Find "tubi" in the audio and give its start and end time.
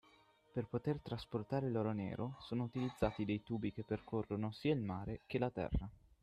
3.43-3.71